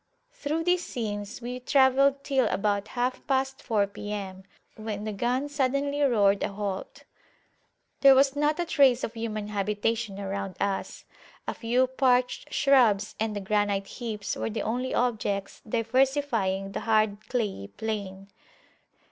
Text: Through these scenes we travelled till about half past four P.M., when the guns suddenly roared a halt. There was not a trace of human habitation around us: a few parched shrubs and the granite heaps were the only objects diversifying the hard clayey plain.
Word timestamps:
Through 0.31 0.63
these 0.63 0.83
scenes 0.83 1.43
we 1.43 1.59
travelled 1.59 2.23
till 2.23 2.47
about 2.47 2.87
half 2.97 3.21
past 3.27 3.61
four 3.61 3.85
P.M., 3.85 4.41
when 4.75 5.03
the 5.03 5.13
guns 5.13 5.53
suddenly 5.53 6.01
roared 6.01 6.41
a 6.41 6.47
halt. 6.53 7.03
There 7.99 8.15
was 8.15 8.35
not 8.35 8.59
a 8.59 8.65
trace 8.65 9.03
of 9.03 9.13
human 9.13 9.49
habitation 9.49 10.19
around 10.19 10.55
us: 10.59 11.05
a 11.47 11.53
few 11.53 11.85
parched 11.85 12.51
shrubs 12.51 13.13
and 13.19 13.35
the 13.35 13.41
granite 13.41 13.85
heaps 13.85 14.35
were 14.35 14.49
the 14.49 14.63
only 14.63 14.91
objects 14.91 15.61
diversifying 15.69 16.71
the 16.71 16.79
hard 16.79 17.27
clayey 17.29 17.67
plain. 17.67 18.27